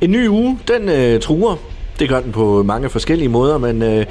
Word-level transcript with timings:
En 0.00 0.10
ny 0.10 0.28
uge, 0.28 0.58
den 0.68 0.88
øh, 0.88 1.20
truer. 1.20 1.56
Det 1.98 2.08
gør 2.08 2.20
den 2.20 2.32
på 2.32 2.62
mange 2.62 2.88
forskellige 2.90 3.28
måder, 3.28 3.58
men 3.58 3.82
øh, 3.82 4.06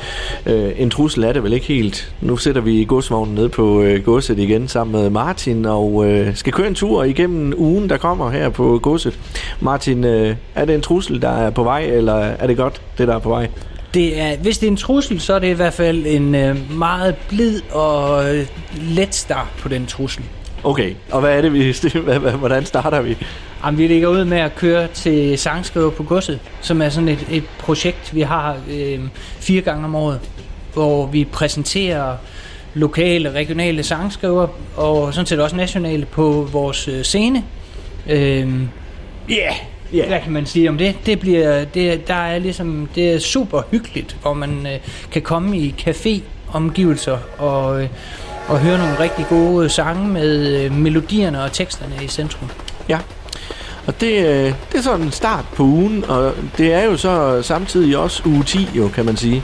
øh, 0.46 0.72
en 0.78 0.90
trussel 0.90 1.24
er 1.24 1.34
det 1.34 1.44
vel 1.44 1.54
ikke 1.54 1.66
helt. 1.66 2.14
Nu 2.22 2.38
sætter 2.38 2.62
vi 2.62 2.86
godsvognen 2.88 3.36
ned 3.36 3.50
på 3.50 3.82
øh, 3.82 4.04
godset 4.04 4.40
igen 4.40 4.68
sammen 4.68 5.02
med 5.02 5.10
Martin, 5.10 5.66
og 5.66 6.06
øh, 6.12 6.36
skal 6.36 6.54
køre 6.54 6.68
en 6.68 6.76
tur 6.76 7.04
igennem 7.04 7.54
ugen, 7.58 7.90
der 7.90 7.98
kommer 7.98 8.30
her 8.30 8.50
på 8.50 8.80
godset. 8.84 9.20
Martin, 9.62 10.04
øh, 10.04 10.36
er 10.56 10.66
det 10.66 10.76
en 10.76 10.82
trussel, 10.82 11.22
der 11.22 11.30
er 11.30 11.50
på 11.50 11.64
vej, 11.64 11.82
eller 11.84 12.14
er 12.16 12.48
det 12.48 12.58
godt, 12.58 12.82
det 12.98 13.08
der 13.08 13.16
er 13.16 13.20
på 13.20 13.30
vej? 13.30 13.48
Det 13.94 14.20
er, 14.22 14.38
hvis 14.38 14.58
det 14.58 14.68
er 14.68 14.72
en 14.72 14.78
trussel, 14.78 15.20
så 15.22 15.34
er 15.34 15.40
det 15.40 15.48
i 15.48 15.54
hvert 15.54 15.74
fald 15.74 16.06
en 16.08 16.36
øh, 16.36 16.78
meget 16.78 17.16
blid 17.30 17.62
og 17.72 18.36
øh, 18.36 18.46
let 18.90 19.16
start 19.16 19.48
på 19.60 19.70
den 19.70 19.86
trussel. 19.86 20.24
Okay, 20.64 20.94
og 21.12 21.20
hvad 21.22 21.38
er 21.38 21.42
det, 21.42 21.54
vi, 21.54 21.76
hvad- 22.06 22.20
hvad- 22.20 22.32
hvordan 22.32 22.66
starter 22.66 23.02
vi? 23.02 23.18
Jamen, 23.66 23.78
vi 23.78 23.88
ligger 23.88 24.08
ud 24.08 24.26
med 24.26 24.38
at 24.38 24.56
køre 24.56 24.88
til 24.88 25.38
Sangskriver 25.38 25.90
på 25.90 26.04
Godset, 26.04 26.40
som 26.62 26.82
er 26.82 26.90
sådan 26.90 27.10
et, 27.10 27.28
et 27.32 27.44
projekt, 27.60 28.16
vi 28.16 28.22
har 28.22 28.58
øh, 28.72 29.00
fire 29.40 29.62
gange 29.62 29.86
om 29.86 29.96
året, 29.96 30.20
hvor 30.74 31.06
vi 31.06 31.26
præsenterer 31.26 32.18
lokale, 32.74 33.32
regionale 33.32 33.84
sangskriver, 33.84 34.48
og 34.76 35.14
sådan 35.14 35.26
set 35.26 35.40
også 35.40 35.56
nationale 35.56 36.06
på 36.06 36.48
vores 36.52 36.88
øh, 36.88 37.04
scene. 37.04 37.44
Øh, 38.10 38.48
yeah. 39.30 39.54
Ja. 39.94 40.08
Hvad 40.08 40.20
kan 40.24 40.32
man 40.32 40.46
sige 40.46 40.70
om 40.70 40.78
det? 40.78 40.96
Det 41.06 41.20
bliver, 41.20 41.66
det, 41.66 42.08
der 42.08 42.14
er 42.14 42.40
ligesom, 42.40 42.90
det 42.96 43.14
er 43.14 43.20
super 43.20 43.62
hyggeligt, 43.72 44.18
hvor 44.22 44.34
man 44.34 44.68
øh, 44.68 44.80
kan 45.12 45.22
komme 45.22 45.58
i 45.58 45.76
café-omgivelser 45.88 47.18
og, 47.38 47.82
øh, 47.82 47.90
og 48.48 48.60
høre 48.60 48.78
nogle 48.78 49.00
rigtig 49.00 49.26
gode 49.30 49.70
sange 49.70 50.08
med 50.08 50.64
øh, 50.64 50.72
melodierne 50.72 51.44
og 51.44 51.52
teksterne 51.52 51.96
i 52.04 52.08
centrum. 52.08 52.50
Ja. 52.90 53.00
Og 53.88 54.02
det, 54.02 54.26
øh, 54.26 54.54
det 54.72 54.78
er 54.78 54.82
sådan 54.82 55.06
en 55.06 55.12
start 55.12 55.46
på 55.56 55.64
ugen, 55.64 56.06
og 56.08 56.34
det 56.58 56.74
er 56.74 56.84
jo 56.84 56.98
så 56.98 57.42
samtidig 57.42 57.98
også 57.98 58.24
uge 58.26 58.44
10, 58.44 58.70
jo, 58.76 58.88
kan 58.88 59.06
man 59.06 59.18
sige. 59.18 59.44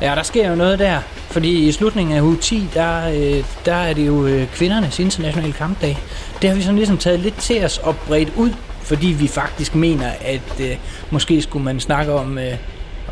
Ja, 0.00 0.14
der 0.14 0.22
sker 0.22 0.48
jo 0.48 0.54
noget 0.54 0.78
der, 0.78 1.00
fordi 1.30 1.68
i 1.68 1.72
slutningen 1.72 2.16
af 2.16 2.20
uge 2.20 2.36
10, 2.36 2.68
der, 2.74 3.08
øh, 3.08 3.44
der 3.64 3.74
er 3.74 3.92
det 3.92 4.06
jo 4.06 4.26
øh, 4.26 4.46
kvindernes 4.46 4.98
internationale 4.98 5.52
kampdag. 5.52 5.98
Det 6.42 6.50
har 6.50 6.56
vi 6.56 6.62
sådan 6.62 6.76
ligesom 6.76 6.98
taget 6.98 7.20
lidt 7.20 7.36
til 7.36 7.64
os 7.64 7.78
og 7.78 7.96
bredt 7.96 8.32
ud, 8.36 8.50
fordi 8.82 9.06
vi 9.06 9.28
faktisk 9.28 9.74
mener, 9.74 10.10
at 10.20 10.60
øh, 10.60 10.76
måske 11.10 11.42
skulle 11.42 11.64
man 11.64 11.80
snakke 11.80 12.12
om, 12.12 12.38
øh, 12.38 12.54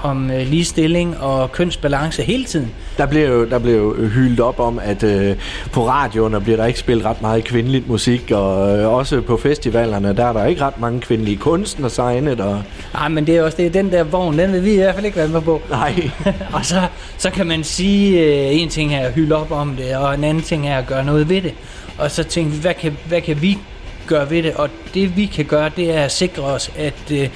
om 0.02 0.30
øh, 0.30 0.46
ligestilling 0.46 1.18
og 1.20 1.52
kønsbalance 1.52 2.22
hele 2.22 2.44
tiden. 2.44 2.70
Der 2.98 3.06
bliver 3.06 3.28
jo, 3.28 3.44
der 3.44 3.58
bliver 3.58 3.76
jo 3.76 3.94
hyldt 3.94 4.40
op 4.40 4.60
om, 4.60 4.80
at 4.82 5.02
øh, 5.02 5.36
på 5.72 5.88
radioen 5.88 6.42
bliver 6.42 6.56
der 6.56 6.66
ikke 6.66 6.78
spillet 6.78 7.04
ret 7.04 7.22
meget 7.22 7.44
kvindeligt 7.44 7.88
musik, 7.88 8.30
og 8.30 8.78
øh, 8.78 8.94
også 8.94 9.20
på 9.20 9.36
festivalerne, 9.36 10.16
der 10.16 10.24
er 10.24 10.32
der 10.32 10.44
ikke 10.44 10.62
ret 10.62 10.80
mange 10.80 11.00
kvindelige 11.00 11.36
kunstnere 11.36 11.90
signet, 11.90 12.40
og 12.40 12.62
Nej, 12.94 13.08
men 13.08 13.26
det 13.26 13.36
er 13.36 13.42
også 13.42 13.56
det, 13.56 13.74
den 13.74 13.92
der 13.92 14.04
vogn, 14.04 14.38
den 14.38 14.52
vil 14.52 14.64
vi 14.64 14.72
i 14.72 14.76
hvert 14.76 14.94
fald 14.94 15.06
ikke 15.06 15.18
være 15.18 15.28
med 15.28 15.40
på. 15.40 15.62
nej, 15.70 16.10
og 16.56 16.64
så, 16.64 16.82
så 17.18 17.30
kan 17.30 17.46
man 17.46 17.64
sige, 17.64 18.20
øh, 18.20 18.62
en 18.62 18.68
ting 18.68 18.94
er 18.94 19.00
at 19.06 19.12
hylde 19.12 19.34
op 19.36 19.50
om 19.50 19.76
det, 19.76 19.96
og 19.96 20.14
en 20.14 20.24
anden 20.24 20.42
ting 20.42 20.68
er 20.68 20.78
at 20.78 20.86
gøre 20.86 21.04
noget 21.04 21.28
ved 21.28 21.42
det. 21.42 21.54
Og 21.98 22.10
så 22.10 22.24
tænker 22.24 22.52
vi, 22.52 22.60
hvad 22.60 22.74
kan, 22.74 22.96
hvad 23.08 23.20
kan 23.20 23.42
vi 23.42 23.58
gøre 24.06 24.30
ved 24.30 24.42
det? 24.42 24.54
Og 24.54 24.68
det 24.94 25.16
vi 25.16 25.26
kan 25.26 25.44
gøre, 25.44 25.70
det 25.76 25.96
er 25.96 26.00
at 26.00 26.12
sikre 26.12 26.42
os, 26.42 26.70
at, 26.76 27.12
øh, 27.12 27.28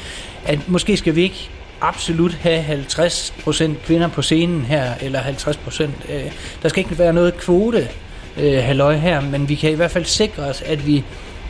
at 0.44 0.68
måske 0.68 0.96
skal 0.96 1.14
vi 1.16 1.22
ikke 1.22 1.50
absolut 1.80 2.34
have 2.34 2.64
50% 2.64 3.70
kvinder 3.86 4.08
på 4.08 4.22
scenen 4.22 4.62
her, 4.64 4.92
eller 5.00 5.20
50%. 5.20 5.82
Øh, 6.12 6.22
der 6.62 6.68
skal 6.68 6.84
ikke 6.84 6.98
være 6.98 7.12
noget 7.12 7.36
kvote 7.36 7.88
øh, 8.36 8.62
halløj 8.64 8.96
her, 8.96 9.20
men 9.20 9.48
vi 9.48 9.54
kan 9.54 9.70
i 9.70 9.74
hvert 9.74 9.90
fald 9.90 10.04
sikre 10.04 10.42
os, 10.42 10.62
at 10.62 10.86
vi 10.86 11.04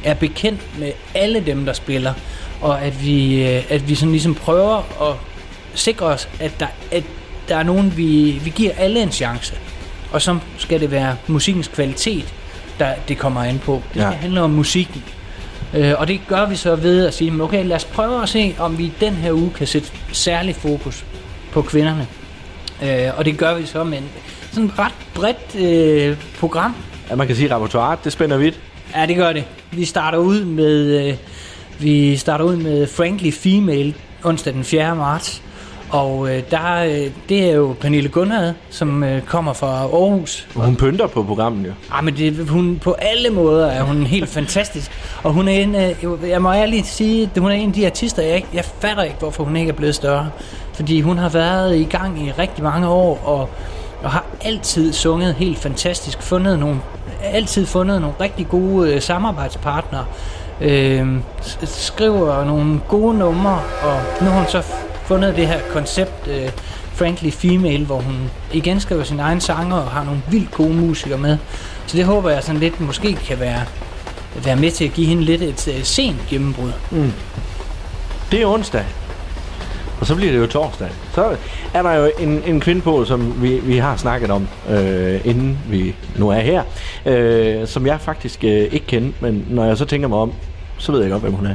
er 0.05 0.15
bekendt 0.15 0.79
med 0.79 0.93
alle 1.15 1.41
dem, 1.47 1.67
der 1.67 1.73
spiller, 1.73 2.13
og 2.61 2.83
at 2.83 3.05
vi, 3.05 3.43
øh, 3.49 3.63
at 3.69 3.89
vi 3.89 3.95
sådan 3.95 4.11
ligesom 4.13 4.35
prøver 4.35 4.77
at 5.11 5.17
sikre 5.75 6.07
os, 6.07 6.29
at 6.41 6.61
der, 6.61 6.67
at 6.93 7.03
der 7.49 7.57
er 7.57 7.63
nogen, 7.63 7.97
vi, 7.97 8.41
vi 8.45 8.51
giver 8.51 8.73
alle 8.79 9.03
en 9.03 9.13
chance. 9.13 9.55
Og 10.13 10.23
så 10.23 10.39
skal 10.59 10.81
det 10.81 10.91
være 10.91 11.17
musikkens 11.27 11.69
kvalitet, 11.69 12.35
der 12.79 12.95
det 13.09 13.19
kommer 13.19 13.43
an 13.45 13.59
på. 13.59 13.73
Det 13.85 13.91
skal 13.91 14.03
Ja. 14.03 14.11
handle 14.11 14.41
om 14.41 14.51
musikken. 14.51 15.05
Øh, 15.75 15.93
og 15.99 16.09
det 16.09 16.21
gør 16.29 16.47
vi 16.49 16.57
så 16.57 16.77
ved 16.77 17.07
at 17.07 17.15
sige, 17.15 17.31
"Men 17.31 17.41
okay, 17.41 17.65
lad 17.67 17.77
os 17.77 17.85
prøve 17.85 18.23
at 18.23 18.29
se, 18.29 18.55
om 18.59 18.79
vi 18.79 18.93
den 19.01 19.13
her 19.15 19.33
uge 19.33 19.51
kan 19.57 19.67
sætte 19.67 19.89
særlig 20.13 20.57
fokus 20.57 21.05
på 21.53 21.63
kvinderne. 21.63 22.07
Øh, 22.83 23.19
og 23.19 23.25
det 23.25 23.39
gør 23.39 23.55
vi 23.55 23.67
så 23.67 23.85
med 23.85 23.99
en 23.99 24.05
sådan 24.51 24.65
et 24.65 24.79
ret 24.79 24.93
bredt 25.15 25.57
øh, 25.59 26.17
program. 26.41 26.75
ja, 27.11 27.15
man 27.17 27.27
kan 27.27 27.37
sige, 27.37 27.49
at 27.51 27.57
repertoiret, 27.57 28.05
det 28.05 28.13
spænder 28.13 28.37
vidt. 28.37 28.61
Ja, 28.97 29.07
det 29.07 29.17
gør 29.17 29.33
det. 29.33 29.45
Vi 29.71 29.85
starter 29.85 30.19
ud 30.19 30.45
med 30.45 31.09
øh, 31.09 31.15
vi 31.79 32.17
starter 32.17 32.45
ud 32.45 32.57
med 32.57 32.87
Frankly 32.87 33.33
Female 33.33 33.95
onsdag 34.25 34.53
den 34.53 34.65
4. 34.65 34.97
marts. 34.97 35.43
Og 35.91 36.29
øh, 36.31 36.43
der, 36.51 36.85
øh, 36.85 37.11
det 37.29 37.51
er 37.51 37.53
jo 37.53 37.75
Pernille 37.81 38.09
Gunnad, 38.09 38.55
som 38.71 39.05
øh, 39.05 39.23
kommer 39.23 39.53
fra 39.53 39.67
Aarhus. 39.67 40.49
Hun 40.55 40.77
pynter 40.77 41.07
på 41.07 41.23
programmet 41.23 41.67
jo. 41.67 41.73
Ah, 41.91 42.05
men 42.05 42.17
det, 42.17 42.49
hun, 42.49 42.81
på 42.85 42.93
alle 42.93 43.31
måder 43.31 43.67
er 43.67 43.83
hun 43.83 44.03
helt 44.03 44.29
fantastisk. 44.29 44.91
Og 45.23 45.33
hun 45.33 45.49
er 45.49 45.53
en, 45.53 45.75
øh, 45.75 46.31
jeg 46.31 46.43
må 46.43 46.53
ærligt 46.53 46.87
sige, 46.87 47.31
at 47.35 47.41
hun 47.41 47.51
er 47.51 47.55
en 47.55 47.69
af 47.69 47.75
de 47.75 47.87
artister, 47.87 48.23
jeg, 48.23 48.37
ikke, 48.37 48.49
jeg 48.55 48.65
fatter 48.65 49.03
ikke, 49.03 49.17
hvorfor 49.19 49.45
hun 49.45 49.57
ikke 49.57 49.71
er 49.71 49.77
blevet 49.77 49.95
større. 49.95 50.31
Fordi 50.73 51.01
hun 51.01 51.19
har 51.19 51.29
været 51.29 51.77
i 51.77 51.85
gang 51.85 52.27
i 52.27 52.31
rigtig 52.31 52.65
mange 52.65 52.89
år, 52.89 53.21
og, 53.25 53.49
og 54.03 54.11
har 54.11 54.25
altid 54.45 54.93
sunget 54.93 55.35
helt 55.35 55.59
fantastisk. 55.59 56.23
Fundet 56.23 56.59
nogle, 56.59 56.81
altid 57.23 57.67
fundet 57.67 58.01
nogle 58.01 58.17
rigtig 58.21 58.49
gode 58.49 58.95
øh, 58.95 59.03
samarbejdspartnere. 59.03 60.05
Øh, 60.61 61.07
skriver 61.65 62.45
nogle 62.45 62.81
gode 62.89 63.19
numre, 63.19 63.61
og 63.83 64.01
nu 64.21 64.27
har 64.27 64.39
hun 64.39 64.49
så 64.49 64.63
fundet 65.11 65.37
det 65.37 65.47
her 65.47 65.61
koncept, 65.71 66.29
øh, 66.29 66.51
Frankly 66.95 67.31
Female, 67.31 67.85
hvor 67.85 68.01
hun 68.01 68.31
igen 68.53 68.81
skriver 68.81 69.05
sin 69.05 69.21
egen 69.21 69.41
sanger 69.41 69.77
og 69.77 69.91
har 69.91 70.05
nogle 70.05 70.23
vildt 70.31 70.51
gode 70.51 70.75
musikere 70.75 71.19
med. 71.19 71.39
Så 71.87 71.97
det 71.97 72.05
håber 72.05 72.31
jeg 72.31 72.43
sådan 72.43 72.61
lidt 72.61 72.81
måske 72.81 73.15
kan 73.15 73.41
være, 73.41 73.61
være 74.45 74.57
med 74.57 74.71
til 74.71 74.85
at 74.85 74.93
give 74.93 75.07
hende 75.07 75.23
lidt 75.23 75.43
et 75.43 75.69
øh, 75.69 75.83
sent 75.83 76.17
gennembrud. 76.29 76.73
Mm. 76.91 77.13
Det 78.31 78.43
er 78.43 78.47
onsdag. 78.47 78.85
Og 80.01 80.07
så 80.07 80.15
bliver 80.15 80.33
det 80.33 80.39
jo 80.39 80.47
torsdag. 80.47 80.89
Så 81.15 81.37
er 81.75 81.83
der 81.83 81.93
jo 81.93 82.11
en, 82.19 82.43
en 82.47 82.61
kvinde 82.61 82.81
på, 82.81 83.05
som 83.05 83.43
vi, 83.43 83.59
vi 83.59 83.77
har 83.77 83.97
snakket 83.97 84.31
om, 84.31 84.49
øh, 84.71 85.21
inden 85.25 85.59
vi 85.69 85.95
nu 86.17 86.29
er 86.29 86.41
her, 86.41 86.63
øh, 87.07 87.67
som 87.67 87.87
jeg 87.87 88.01
faktisk 88.01 88.45
øh, 88.45 88.51
ikke 88.51 88.87
kender, 88.87 89.13
men 89.21 89.47
når 89.51 89.65
jeg 89.65 89.77
så 89.77 89.85
tænker 89.85 90.09
mig 90.09 90.19
om, 90.19 90.33
så 90.79 90.93
ved 90.93 91.01
jeg 91.01 91.11
godt, 91.11 91.23
hvem 91.23 91.33
hun 91.33 91.47
er. 91.47 91.55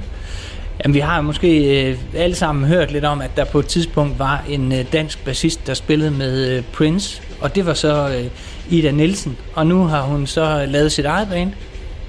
Jamen, 0.84 0.94
vi 0.94 1.00
har 1.00 1.22
måske 1.22 1.82
øh, 1.90 1.98
alle 2.16 2.36
sammen 2.36 2.66
hørt 2.66 2.92
lidt 2.92 3.06
om, 3.06 3.22
at 3.22 3.32
der 3.36 3.46
på 3.46 3.60
et 3.60 3.68
tidspunkt 3.68 4.20
var 4.20 4.44
en 4.50 4.72
øh, 4.72 4.86
dansk 4.94 5.26
bassist, 5.26 5.68
der 5.68 5.74
spillede 5.74 6.12
med 6.12 6.50
øh, 6.50 6.64
Prince, 6.74 7.22
og 7.42 7.56
det 7.56 7.66
var 7.66 7.74
så 7.74 8.10
øh, 8.10 8.26
Ida 8.70 8.92
Nielsen, 8.92 9.38
og 9.54 9.68
nu 9.68 9.84
har 9.84 10.02
hun 10.02 10.28
så 10.28 10.66
lavet 10.68 10.92
sit 10.92 11.06
eget 11.06 11.28
band. 11.30 11.52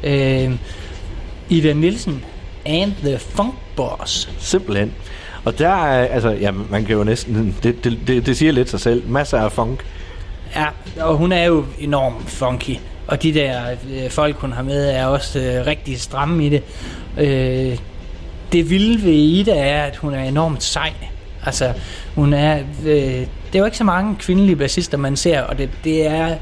Øh, 0.04 0.50
Ida 1.48 1.72
Nielsen 1.72 2.24
and 2.66 2.92
the 3.02 3.18
Funk 3.18 3.54
Boss. 3.76 4.30
Simpelthen. 4.38 4.92
Og 5.44 5.58
der 5.58 5.68
er, 5.68 6.06
altså, 6.06 6.30
ja, 6.30 6.50
man 6.50 6.84
kan 6.84 6.96
jo 6.96 7.04
næsten, 7.04 7.56
det, 7.62 7.84
det, 7.84 7.98
det, 8.06 8.26
det 8.26 8.36
siger 8.36 8.52
lidt 8.52 8.70
sig 8.70 8.80
selv, 8.80 9.08
masser 9.08 9.38
af 9.38 9.52
funk. 9.52 9.84
Ja, 10.56 10.66
og 11.00 11.16
hun 11.16 11.32
er 11.32 11.44
jo 11.44 11.64
enormt 11.78 12.30
funky. 12.30 12.76
Og 13.06 13.22
de 13.22 13.34
der 13.34 13.60
øh, 13.70 14.10
folk, 14.10 14.36
hun 14.36 14.52
har 14.52 14.62
med, 14.62 14.90
er 14.90 15.06
også 15.06 15.40
øh, 15.40 15.66
rigtig 15.66 16.00
stramme 16.00 16.46
i 16.46 16.48
det. 16.48 16.62
Øh, 17.18 17.78
det 18.52 18.70
vilde 18.70 19.04
ved 19.04 19.12
Ida 19.12 19.56
er, 19.56 19.82
at 19.82 19.96
hun 19.96 20.14
er 20.14 20.22
enormt 20.22 20.62
sej. 20.62 20.92
Altså, 21.46 21.72
hun 22.14 22.32
er... 22.32 22.58
Øh, 22.84 23.26
det 23.46 23.54
er 23.54 23.58
jo 23.58 23.64
ikke 23.64 23.76
så 23.76 23.84
mange 23.84 24.16
kvindelige 24.18 24.56
bassister, 24.56 24.98
man 24.98 25.16
ser, 25.16 25.40
og 25.40 25.58
det, 25.58 25.70
det 25.84 26.06
er... 26.06 26.36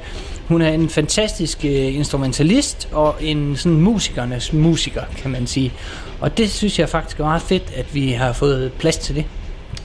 Hun 0.48 0.62
er 0.62 0.68
en 0.68 0.88
fantastisk 0.88 1.64
øh, 1.64 1.94
instrumentalist 1.94 2.88
og 2.92 3.14
en 3.20 3.56
sådan 3.56 3.80
musikernes 3.80 4.52
musiker, 4.52 5.02
kan 5.16 5.30
man 5.30 5.46
sige. 5.46 5.72
Og 6.20 6.38
det 6.38 6.50
synes 6.50 6.78
jeg 6.78 6.88
faktisk 6.88 7.20
er 7.20 7.24
meget 7.24 7.42
fedt, 7.42 7.72
at 7.76 7.94
vi 7.94 8.12
har 8.12 8.32
fået 8.32 8.72
plads 8.72 8.98
til 8.98 9.14
det. 9.14 9.24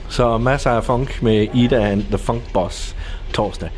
Så 0.10 0.38
masser 0.38 0.72
af 0.72 0.84
funk 0.84 1.24
med 1.24 1.48
Ida 1.54 1.92
and 1.92 2.04
the 2.04 2.18
Funk 2.18 2.42
Boss 2.54 2.96
torsdag. 3.34 3.70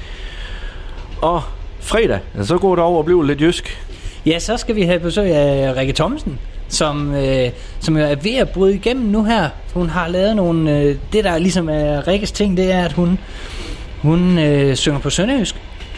Og 1.22 1.42
fredag, 1.80 2.20
så 2.44 2.58
går 2.58 2.76
det 2.76 2.84
over 2.84 2.98
og 2.98 3.06
bliver 3.06 3.24
lidt 3.24 3.42
jysk. 3.42 3.84
Ja, 4.26 4.40
så 4.40 4.58
skal 4.58 4.76
vi 4.76 4.82
have 4.82 5.00
besøg 5.00 5.36
af 5.36 5.76
Rikke 5.76 5.94
Thomsen, 5.94 6.40
som, 6.72 7.16
øh, 7.16 7.50
som 7.80 7.98
jo 7.98 8.04
er 8.04 8.16
ved 8.16 8.36
at 8.36 8.50
bryde 8.50 8.76
igennem 8.76 9.06
nu 9.06 9.24
her. 9.24 9.50
Hun 9.74 9.90
har 9.90 10.08
lavet 10.08 10.36
nogle... 10.36 10.80
Øh, 10.80 10.96
det, 11.14 11.24
der 11.24 11.38
ligesom 11.38 11.70
er 11.70 12.08
Rikkes 12.08 12.32
ting, 12.32 12.58
det 12.58 12.72
er, 12.72 12.86
at 12.86 12.94
hun, 12.94 13.20
hun 14.02 14.40
øh, 14.40 14.76
synger 14.76 15.00
på 15.00 15.10
sønderjysk, 15.10 15.56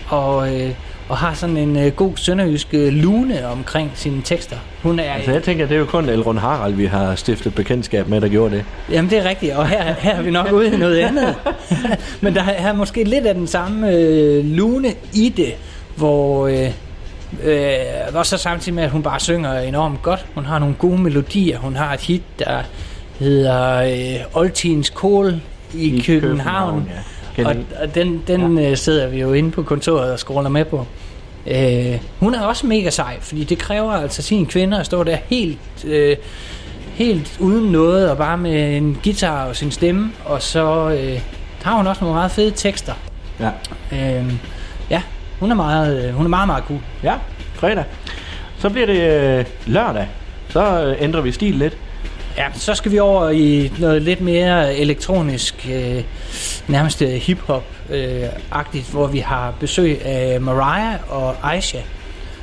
og, 0.08 0.56
øh, 0.56 0.70
og 1.10 1.18
har 1.18 1.34
sådan 1.34 1.58
en 1.58 1.78
øh, 1.78 1.92
god 1.92 2.12
sønderjysk 2.16 2.68
øh, 2.74 2.94
lune 2.94 3.48
omkring 3.48 3.92
sine 3.96 4.22
tekster. 4.22 4.56
Hun 4.84 5.00
er... 5.00 5.14
Altså 5.14 5.32
jeg 5.32 5.44
tænker, 5.44 5.66
det 5.66 5.76
er 5.76 5.80
jo 5.80 5.86
kun 5.86 6.10
Elrond 6.10 6.40
Harald, 6.40 6.74
vi 6.74 6.86
har 6.86 7.16
stiftet 7.16 7.56
bekendtskab 7.56 8.08
med, 8.08 8.22
der 8.22 8.28
gjorde 8.28 8.56
det. 8.56 8.66
Jamen 8.90 9.10
det 9.10 9.18
er 9.18 9.30
rigtigt, 9.30 9.54
og 9.54 9.68
her, 9.68 9.94
her 10.00 10.16
er 10.16 10.22
vi 10.22 10.32
nok 10.32 10.52
ude 10.52 10.74
i 10.74 10.78
noget 10.78 10.98
andet. 10.98 11.36
Men 12.22 12.36
der 12.36 12.44
er, 12.44 12.70
er 12.70 12.74
måske 12.74 13.04
lidt 13.04 13.26
af 13.26 13.36
den 13.36 13.48
samme 13.48 13.92
øh, 13.92 14.46
lune 14.46 14.94
i 15.14 15.30
det, 15.30 15.54
hvor... 15.96 16.48
Øh, 16.48 16.72
øh, 17.44 17.78
også 18.14 18.38
så 18.38 18.44
samtidig 18.44 18.74
med, 18.74 18.84
at 18.84 18.90
hun 18.90 19.04
bare 19.04 19.20
synger 19.20 19.60
enormt 19.60 20.02
godt. 20.02 20.26
Hun 20.36 20.46
har 20.46 20.60
nogle 20.60 20.76
gode 20.76 21.02
melodier, 21.02 21.58
hun 21.58 21.76
har 21.76 21.94
et 21.94 22.02
hit, 22.02 22.24
der, 22.40 22.64
hedder 23.20 23.82
øh, 23.82 24.26
Oldtidens 24.34 24.90
Kål 24.90 25.42
i, 25.74 25.98
I 25.98 26.02
København. 26.02 26.74
København 26.74 26.90
ja. 27.38 27.48
Og, 27.48 27.56
og 27.82 27.96
den, 27.96 28.24
den 28.28 28.58
ja. 28.58 28.72
øh, 28.72 28.78
sidder 28.78 29.08
vi 29.08 29.20
jo 29.20 29.34
inde 29.34 29.52
på 29.52 29.64
kontoret 29.64 30.12
og 30.12 30.20
scroller 30.20 30.50
med 30.50 30.66
på. 30.66 30.86
Øh, 31.48 32.00
hun 32.20 32.36
er 32.36 32.42
også 32.42 32.68
mega 32.68 32.90
sej, 32.90 33.18
fordi 33.20 33.44
det 33.44 33.58
kræver 33.58 33.92
altså 33.92 34.22
sine 34.22 34.46
kvinder 34.46 34.80
at 34.80 34.86
stå 34.86 35.04
der 35.04 35.18
helt, 35.26 35.86
øh, 35.86 36.18
helt 36.94 37.38
uden 37.40 37.72
noget, 37.72 38.10
og 38.10 38.18
bare 38.18 38.38
med 38.38 38.78
en 38.78 39.00
guitar 39.04 39.46
og 39.46 39.56
sin 39.56 39.72
stemme, 39.72 40.12
og 40.26 40.42
så 40.42 40.90
øh, 40.90 41.22
har 41.64 41.78
hun 41.78 41.88
også 41.88 42.02
nogle 42.02 42.16
meget 42.16 42.32
fede 42.32 42.52
tekster. 42.52 42.94
Ja. 43.40 43.50
Øh, 43.92 44.34
ja, 44.90 45.02
hun 45.44 45.52
er 45.52 45.56
meget, 45.56 46.08
øh, 46.08 46.14
hun 46.14 46.26
er 46.26 46.30
meget, 46.30 46.48
meget 46.48 46.64
cool. 46.64 46.80
Ja, 47.04 47.14
fredag. 47.54 47.84
Så 48.60 48.70
bliver 48.70 48.86
det 48.86 49.02
øh, 49.02 49.46
lørdag. 49.66 50.08
Så 50.50 50.86
øh, 50.86 51.04
ændrer 51.04 51.22
vi 51.22 51.32
stil 51.32 51.56
lidt. 51.56 51.78
Ja, 52.38 52.46
så 52.54 52.76
skal 52.76 52.92
vi 52.92 53.00
over 53.00 53.30
i 53.30 53.72
noget 53.80 54.02
lidt 54.02 54.22
mere 54.22 54.76
elektronisk, 54.76 55.70
øh, 55.72 56.04
nærmest 56.68 57.02
øh, 57.02 57.10
hip-hop-agtigt, 57.10 58.88
øh, 58.88 58.92
hvor 58.92 59.08
vi 59.08 59.20
har 59.20 59.54
besøg 59.60 60.06
af 60.06 60.42
Mariah 60.42 61.00
og 61.10 61.36
Aisha, 61.44 61.80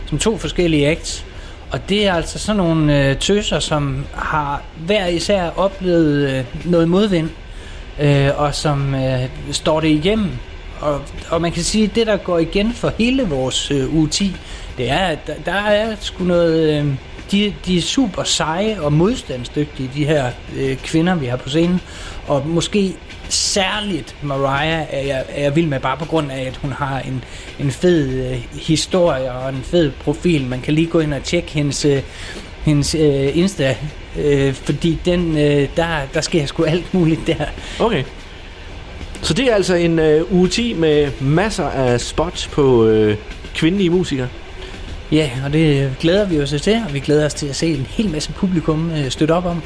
som 0.07 0.19
to 0.19 0.39
forskellige 0.39 0.89
acts. 0.89 1.25
Og 1.71 1.89
det 1.89 2.07
er 2.07 2.15
altså 2.15 2.39
sådan 2.39 2.57
nogle 2.57 3.09
øh, 3.09 3.17
tøser, 3.17 3.59
som 3.59 4.05
har 4.15 4.63
hver 4.87 5.07
især 5.07 5.51
oplevet 5.57 6.31
øh, 6.31 6.45
noget 6.65 6.89
modvind, 6.89 7.31
øh, 8.01 8.29
og 8.37 8.55
som 8.55 8.95
øh, 8.95 9.29
står 9.53 9.81
det 9.81 9.89
igennem. 9.89 10.31
Og, 10.81 11.01
og 11.31 11.41
man 11.41 11.53
kan 11.53 11.63
sige, 11.63 11.85
at 11.85 11.95
det, 11.95 12.07
der 12.07 12.17
går 12.17 12.39
igen 12.39 12.73
for 12.73 12.93
hele 12.99 13.29
vores 13.29 13.71
øh, 13.71 13.95
uge 13.95 14.09
10, 14.09 14.37
det 14.79 14.91
er, 14.91 14.99
at 14.99 15.27
der, 15.27 15.35
der 15.45 15.53
er 15.53 15.97
sgu 16.01 16.25
noget... 16.25 16.81
Øh, 16.81 16.87
de, 17.31 17.55
de 17.67 17.77
er 17.77 17.83
super 17.83 18.23
seje 18.23 18.81
og 18.81 18.93
modstandsdygtige, 18.93 19.91
de 19.95 20.05
her 20.05 20.31
øh, 20.57 20.77
kvinder, 20.77 21.15
vi 21.15 21.27
har 21.27 21.37
på 21.37 21.49
scenen. 21.49 21.81
Og 22.27 22.47
måske 22.47 22.95
særligt 23.29 24.17
Mariah 24.23 24.87
er 24.91 25.01
jeg, 25.01 25.25
er 25.29 25.43
jeg 25.43 25.57
vild 25.57 25.67
med, 25.67 25.81
bare 25.81 25.97
på 25.97 26.05
grund 26.05 26.33
af, 26.33 26.43
at 26.43 26.57
hun 26.57 26.73
har 26.73 27.01
en, 27.01 27.25
en 27.59 27.71
fed 27.71 28.09
øh, 28.09 28.47
historie 28.53 29.33
og 29.33 29.49
en 29.49 29.63
fed 29.63 29.91
profil. 29.91 30.47
Man 30.47 30.61
kan 30.61 30.75
lige 30.75 30.87
gå 30.87 31.01
ind 31.01 31.15
og 31.15 31.23
tjekke 31.23 31.51
hendes, 31.51 31.85
øh, 31.85 32.03
hendes 32.65 32.95
øh, 32.95 33.37
Insta, 33.37 33.77
øh, 34.19 34.55
fordi 34.55 34.99
den, 35.05 35.39
øh, 35.39 35.69
der, 35.77 35.87
der 36.15 36.21
sker 36.21 36.47
sgu 36.47 36.65
alt 36.65 36.95
muligt 36.95 37.27
der. 37.27 37.45
Okay. 37.81 38.05
Så 39.23 39.35
det 39.35 39.51
er 39.51 39.55
altså 39.55 39.75
en 39.75 39.99
øh, 39.99 40.33
uge 40.33 40.49
10 40.49 40.75
med 40.75 41.11
masser 41.21 41.65
af 41.65 42.01
spots 42.01 42.47
på 42.47 42.87
øh, 42.87 43.17
kvindelige 43.55 43.91
musikere. 43.91 44.29
Ja, 45.13 45.31
og 45.45 45.53
det 45.53 45.95
glæder 46.01 46.29
vi 46.29 46.41
os 46.41 46.55
til, 46.63 46.83
og 46.87 46.95
vi 46.95 47.01
glæder 47.01 47.27
os 47.27 47.35
til 47.35 47.47
at 47.47 47.57
se 47.57 47.67
en 47.67 47.87
hel 47.91 48.11
masse 48.11 48.33
publikum 48.33 48.91
øh, 48.91 49.11
støtte 49.11 49.33
op 49.33 49.47
om. 49.47 49.63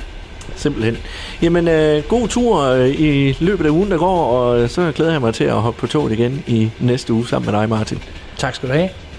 Simpelthen. 0.57 0.97
Jamen, 1.43 1.69
øh, 1.69 2.03
god 2.09 2.29
tur 2.29 2.61
øh, 2.61 3.01
i 3.01 3.37
løbet 3.41 3.67
af 3.67 3.71
ugen, 3.71 3.91
der 3.91 3.99
går, 3.99 4.27
og 4.27 4.71
så 4.71 4.93
glæder 4.95 5.13
jeg 5.13 5.21
mig 5.21 5.35
til 5.35 5.45
at 5.45 5.55
hoppe 5.55 5.81
på 5.81 5.87
toget 5.87 6.13
igen 6.13 6.45
i 6.47 6.71
næste 6.81 7.13
uge 7.13 7.29
sammen 7.29 7.51
med 7.51 7.61
dig, 7.61 7.69
Martin. 7.69 7.99
Tak 8.39 8.55
skal 8.55 8.69
du 8.69 8.75
have. 8.75 8.89